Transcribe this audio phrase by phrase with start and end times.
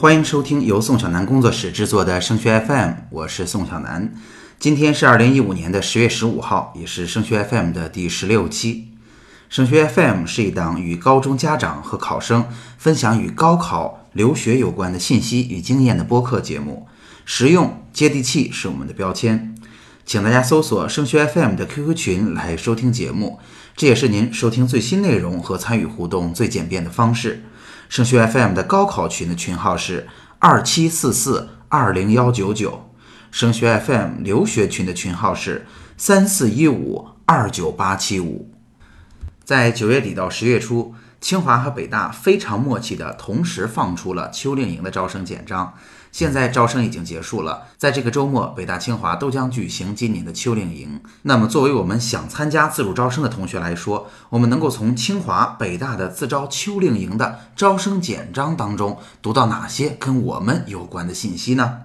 [0.00, 4.14] 欢迎收听由宋小南工作室制作的升学 FM，我是宋小南。
[4.60, 8.92] 今天是二零一五年的十月十五号，也是升学 FM 的第十六期。
[9.48, 12.46] 升学 FM 是一档与高中家长和考生
[12.78, 16.86] 分享与高考、留学有关的信息与经验的播客节目，
[17.24, 19.56] 实用接地气是我们的标签。
[20.06, 23.40] 请大家搜索升学 FM 的 QQ 群来收听节目，
[23.76, 27.42] 这也是您收听最新内容和参与互动最简便的方式。
[27.88, 30.06] 升学 FM 的高考群的群号是
[30.38, 32.90] 二七四四二零幺九九，
[33.30, 35.66] 升学 FM 留学群的群号是
[35.96, 38.54] 三四一五二九八七五。
[39.42, 45.74] 在九月底到十月初，清华和北大非常默契的同时放出了秋令营的招生简章。
[46.10, 51.00] 现在招生已经结束了，在这个周末，北大、清华都将举行今年的秋令营。
[51.22, 61.80] 那么，作为我们想参加自主招生的同学来说，我们能够从清华、北大的自招秋令营的招生简章当中读到哪些跟我们有关的信息呢？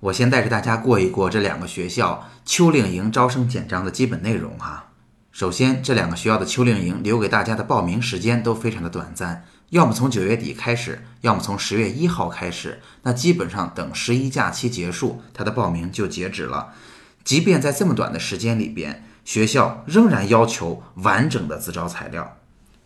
[0.00, 4.89] 我先带着大家过一过这两个学校秋令营招生简章的基本内容哈。
[5.32, 9.44] 首先，这两个学校的秋令营留给大家的报名时间都非常的短暂。
[9.70, 16.72] 要么从九月底开始，要么从十月一号开始，那基本上等十一假期结束，他的报名就截止了。
[17.22, 22.36] 即便在这么短的时间里边，学校仍然要求完整的自招材料。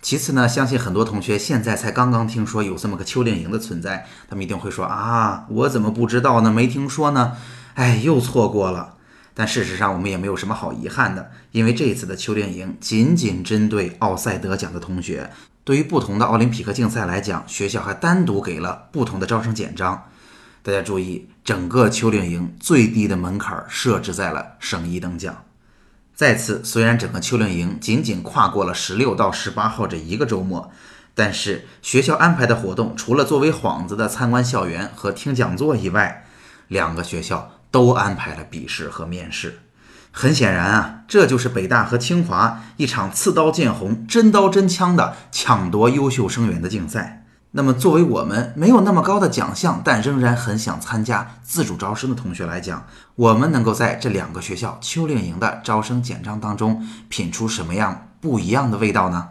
[0.02, 6.52] 其次呢，相信很多同学现在才刚刚听说有这么个秋令营的存在，他们一定会说啊，我怎么不知道呢？
[6.52, 7.38] 没听说呢？
[7.72, 8.96] 哎，又错过了。
[9.34, 15.28] 但事实上，我们也没有什么好遗憾的，因为这一次的秋令营仅仅针对奥赛得奖的同学。
[15.64, 20.04] 对于不同的奥林匹克竞赛来讲，学校还单独给了不同的招生简章。
[20.62, 25.44] 大家注意，整个秋令营最低的门槛设置在了省一等奖。
[26.14, 30.70] 再次，虽然整个秋令营仅仅跨过了十六到十八号这一个周末，
[31.14, 36.24] 但是学校安排的活动除了作为幌子的参观校园和听讲座以外，
[36.68, 39.58] 两个学校都安排了笔试和面试。
[40.12, 47.24] 很显然啊，这就是北大和清华一场刺刀见红、真刀真枪的抢夺优秀生源的竞赛。
[47.50, 52.86] 那么，作为我们没有那么高的奖项，但仍然很想参加自主招生的同学来讲，
[53.16, 59.30] 我们能够在这两个学校秋令营的招生简章当中品出什么样不一样的味道呢？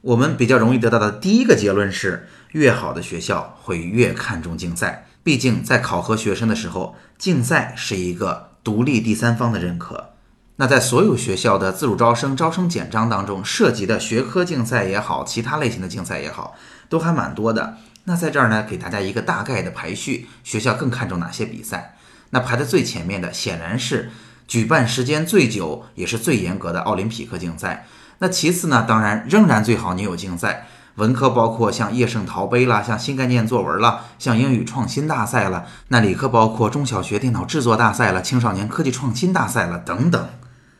[0.00, 5.04] 我们比较容易得到的第一个结论是，越好的学校会越看重竞赛。
[5.22, 8.48] 毕竟，在考核学生的时候，竞赛是一个。
[8.64, 10.10] 独立第三方的认可，
[10.56, 16.54] 那在所有学校的自主招生招生简章当中涉及的学科竞赛也好，其他类型的竞赛也好，
[16.90, 17.78] 都还蛮多的。
[18.04, 21.96] 那在这儿呢，给大家一个大概的排序，学校更看重哪些比赛？
[22.30, 24.10] 那排在最前面的显然是
[24.46, 27.86] 举办时间最久也是最严格的奥林匹克竞赛。
[28.18, 30.66] 那其次呢，当然仍然最好你有竞赛。
[30.98, 35.64] 文科包括像叶圣陶杯啦，像新概念作文啦，像英语创新大赛了。
[35.88, 40.28] 那理科包括中小学电脑制作大赛了，青少年科技创新大赛了等等。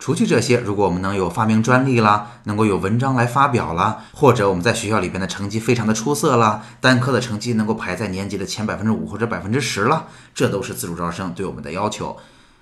[0.00, 12.16] 除去这些，如果我们能有发明专利啦，能够有文章来发表啦，或者我们在学校里边的成绩非常的出色啦，单科的成绩能够排在年级的前百分之五或者百分之十了，这都是自主招生对我们的要求。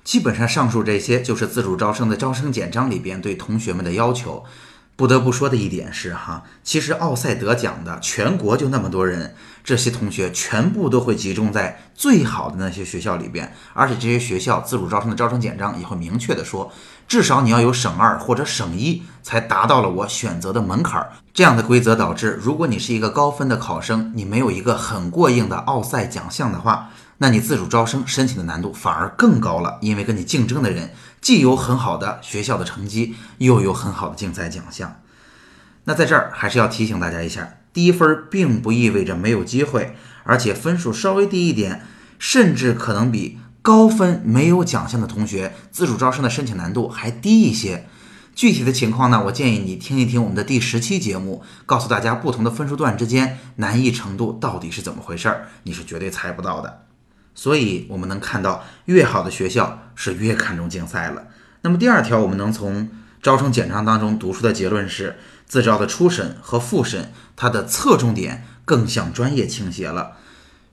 [0.04, 4.44] 基本上上述这些就是自主招生的招生简章里边对同学们的要求。
[4.96, 16.72] 不得不说的一点是，哈，其实奥赛得奖的全国就那么多人，这些同学全部都会集中在最好的那些学校里边，而且这些学校自主招生的招生简章也会明确的说，
[17.06, 21.06] 至少你要有省二或者省一才达到了我选择的门槛。
[21.34, 26.88] 这样的规则导致，如果你是一个高分的考生，你没有一个很过硬的奥赛奖项的话，
[27.18, 30.90] 那你自主招生申请的难度反而更高了，因为跟你竞争的人。
[31.22, 35.00] 既有很好的学校的成绩，又有很好的竞赛奖项。
[35.84, 41.82] 那在这儿还是要提醒大家一下，低分并不意味着没有机会，而且分数稍微低一点，
[42.18, 47.88] 甚至可能比高分没有奖项的同学自主招生的申请难度还低一些。
[48.34, 56.85] 具体的情况呢，我建议你听一听我们的第十期节目，告诉大家不同的分数段之间难易程度到底是怎么回事儿，你是绝对猜不到的。
[57.36, 61.28] 所以，我们能看到，越好的学校是越看重竞赛了。
[61.60, 62.90] 那么，第二条，我们能从
[63.22, 65.16] 招生简章当中读出的结论是，
[65.46, 70.16] 自招的初审和复审，它的侧重点更向专业倾斜了。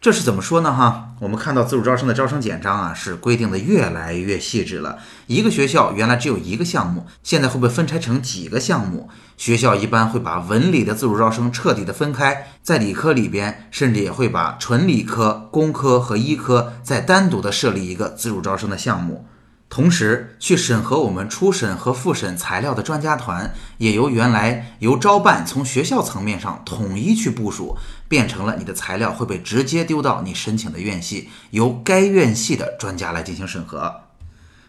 [0.04, 0.74] 这是怎么说呢？
[0.74, 4.98] 哈，我们看到自主招生的招生简章啊，是规定的越来越细致了。
[5.28, 9.10] 一个学校原来只有一个项目，现在会被分拆成几个项目。
[9.38, 19.26] 学校一般会把文理的自主招生彻底的分开，在理科里边，甚至也会把纯理科、工科和医科再单独的设立一个自主招生的项目。
[19.74, 27.76] 同时，去审核我们初审和复审材料的专家团，也由原来由招办从学校层面上统一去部署，
[28.08, 33.92] 变成了你的材料会被直接丢到你申请的院系，由该院系的专家来进行审核。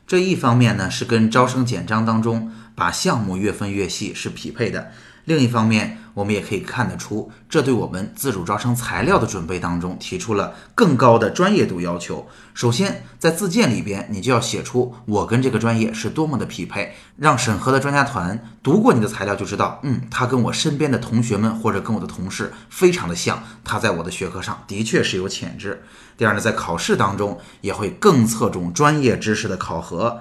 [0.06, 4.90] 这一方面呢，是跟招生简章当中把项目越分越细是匹配的。
[5.24, 12.26] 另一方面，我们也可以看得出，这对我们自主招生材料的准备当中提出了更高的专业度要求。
[12.52, 25.82] 首先，在自荐里边，你就要写出我跟这个专业是多么的匹配，让审核的专家团读过你的材料就知道，嗯，他跟我身边的同学们或者跟我的同事非常的像，他在我的学科上的确是有潜质。
[26.18, 30.20] 第二呢，在考试当中也会更侧重专业知识的考核。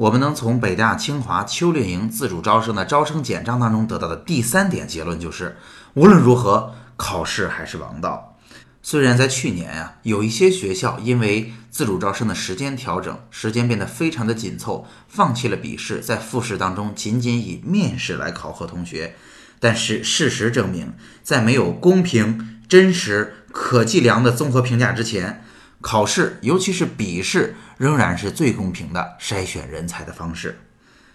[0.00, 5.58] 我们能从北大、清华秋令营自主招生的招生简章当中得到的第三点结论就是，
[5.92, 8.38] 无论如何，考试还是王道。
[8.82, 19.14] 虽然在去年啊，有一些学校因为自主招生的时间调整，时间变得非常的紧凑，放弃了笔试，在复试当中仅仅以面试来考核同学。
[19.58, 25.44] 但是事实证明，在没有公平、真实、可计量的综合评价之前，
[25.80, 27.56] 考试，尤其是笔试。
[27.80, 30.60] 仍然是最公平的筛选人才的方式。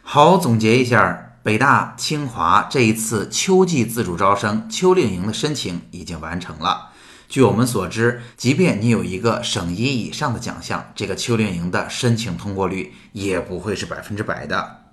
[0.02, 6.90] 好，总结一下，北大、清华这一次秋季自主招生秋令营的申请已经完成了。
[7.30, 14.88] 据我们所知，即便你有一个省一以上的奖项，这个秋令营的申请通过率也不会是百分之百的。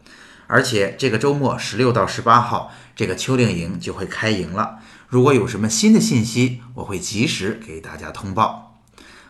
[0.49, 4.81] 而且这个周末十六到十八号，这个秋令营就会开营了。
[5.09, 8.72] 如果有什么新的信息，我会及时给大家通报。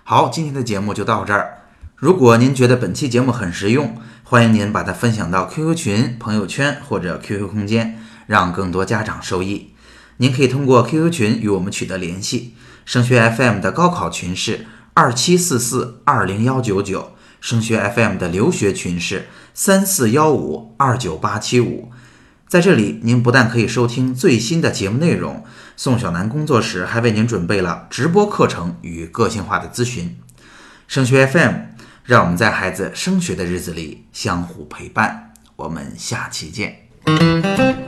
[0.05, 1.59] 好，今天的节目就到这儿。
[1.95, 7.97] 如果您觉得本期节目很实用，欢迎您把它分享到 QQ 群、朋友圈或者 QQ 空间，
[8.27, 9.71] 让更多家长受益。
[10.17, 12.55] 您可以通过 QQ 群与我们取得联系。
[12.85, 21.93] 升学 FM 的高考群是二七四四二零幺九九，升学 FM 的留学群是三四幺五二九八七五。
[22.53, 25.43] 在这里，您不但可以收听最新的节目内容，
[25.75, 30.19] 宋小楠工作室还为您准备了直播课程与个性化的咨询。
[30.87, 31.55] 升学 FM。
[32.05, 35.33] 让我们在孩子升学的日子里相互陪伴。
[35.57, 37.82] 我们下期见。